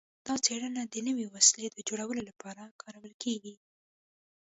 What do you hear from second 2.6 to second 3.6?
کارول کیږي.